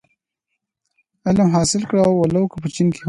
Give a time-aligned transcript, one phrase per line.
[1.27, 2.99] علم حاصل کړی و لو که په چين کي هم وي.